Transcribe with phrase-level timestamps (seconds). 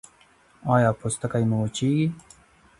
[0.73, 2.07] ایا پوستکی مو وچیږي؟